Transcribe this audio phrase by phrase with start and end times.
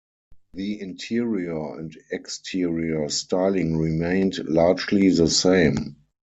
[0.55, 5.95] The interior and exterior styling remained largely the same.